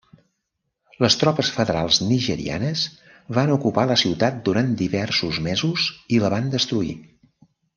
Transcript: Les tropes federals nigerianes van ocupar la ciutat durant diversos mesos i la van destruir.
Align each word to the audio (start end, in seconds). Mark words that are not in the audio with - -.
Les 1.03 1.17
tropes 1.23 1.51
federals 1.57 1.99
nigerianes 2.13 2.85
van 3.39 3.53
ocupar 3.59 3.85
la 3.93 3.99
ciutat 4.05 4.41
durant 4.49 4.75
diversos 4.83 5.41
mesos 5.49 5.89
i 6.17 6.23
la 6.25 6.33
van 6.37 6.51
destruir. 6.57 6.99